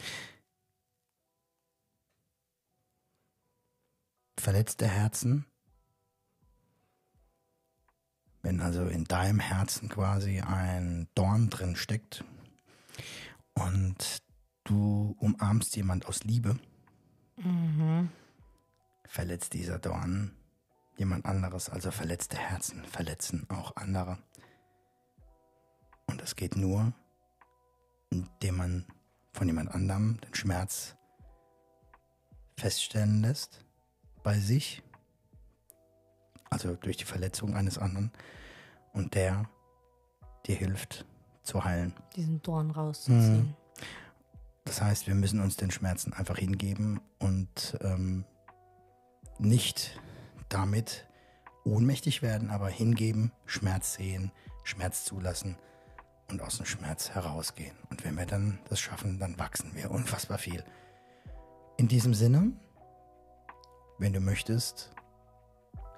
[4.40, 5.44] Verletzte Herzen,
[8.40, 12.24] wenn also in deinem Herzen quasi ein Dorn drin steckt
[13.52, 14.22] und
[14.64, 16.58] du umarmst jemand aus Liebe,
[17.36, 18.08] mhm.
[19.04, 20.34] verletzt dieser Dorn
[20.96, 24.16] jemand anderes, also verletzte Herzen verletzen auch andere.
[26.06, 26.94] Und es geht nur,
[28.08, 28.86] indem man
[29.34, 30.96] von jemand anderem den Schmerz
[32.56, 33.66] feststellen lässt
[34.22, 34.82] bei sich,
[36.50, 38.12] also durch die Verletzung eines anderen,
[38.92, 39.48] und der
[40.46, 41.06] dir hilft
[41.42, 41.94] zu heilen.
[42.16, 43.38] Diesen Dorn rauszuziehen.
[43.38, 43.54] Mhm.
[44.64, 48.24] Das heißt, wir müssen uns den Schmerzen einfach hingeben und ähm,
[49.38, 49.98] nicht
[50.48, 51.06] damit
[51.64, 54.32] ohnmächtig werden, aber hingeben, Schmerz sehen,
[54.64, 55.56] Schmerz zulassen
[56.28, 57.76] und aus dem Schmerz herausgehen.
[57.90, 60.62] Und wenn wir dann das schaffen, dann wachsen wir unfassbar viel.
[61.76, 62.52] In diesem Sinne,
[64.00, 64.90] wenn du möchtest,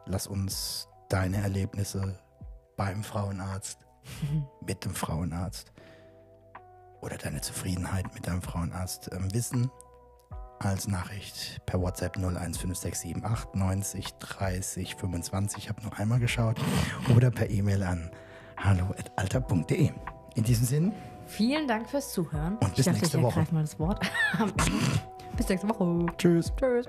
[0.06, 2.18] lass uns deine Erlebnisse
[2.76, 3.78] beim Frauenarzt,
[4.66, 5.72] mit dem Frauenarzt
[7.00, 9.70] oder deine Zufriedenheit mit deinem Frauenarzt ähm, wissen.
[10.58, 15.64] Als Nachricht per WhatsApp 015678 90 30 25.
[15.64, 16.56] Ich habe nur einmal geschaut.
[17.16, 18.10] Oder per E-Mail an
[18.58, 19.90] hallo.alter.de.
[20.36, 20.92] In diesem Sinn.
[21.26, 22.58] Vielen Dank fürs Zuhören.
[22.58, 23.44] Und bis ich dachte, nächste ich Woche.
[23.50, 24.08] mal das Wort.
[25.36, 26.06] bis nächste Woche.
[26.16, 26.52] Tschüss.
[26.56, 26.86] Tschüss.